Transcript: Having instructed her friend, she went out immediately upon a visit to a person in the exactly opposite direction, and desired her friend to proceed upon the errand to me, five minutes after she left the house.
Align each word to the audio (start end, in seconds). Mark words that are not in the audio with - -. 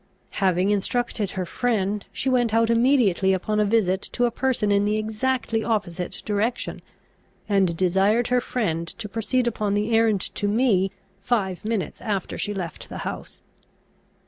Having 0.39 0.71
instructed 0.71 1.29
her 1.37 1.45
friend, 1.45 2.03
she 2.11 2.27
went 2.27 2.55
out 2.55 2.71
immediately 2.71 3.33
upon 3.33 3.59
a 3.59 3.65
visit 3.65 4.01
to 4.01 4.25
a 4.25 4.31
person 4.31 4.71
in 4.71 4.83
the 4.83 4.97
exactly 4.97 5.63
opposite 5.63 6.23
direction, 6.25 6.81
and 7.47 7.77
desired 7.77 8.29
her 8.29 8.41
friend 8.41 8.87
to 8.87 9.07
proceed 9.07 9.45
upon 9.45 9.75
the 9.75 9.93
errand 9.95 10.21
to 10.33 10.47
me, 10.47 10.89
five 11.21 11.63
minutes 11.63 12.01
after 12.01 12.35
she 12.35 12.51
left 12.51 12.89
the 12.89 12.97
house. 13.05 13.43